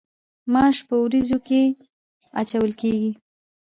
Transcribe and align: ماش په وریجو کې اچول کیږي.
ماش 0.53 0.77
په 0.87 0.95
وریجو 1.03 1.39
کې 1.47 1.61
اچول 2.39 2.71
کیږي. 2.81 3.11